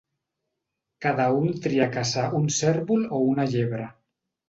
[1.07, 3.97] Cada un tria caçar un cérvol o una llebre.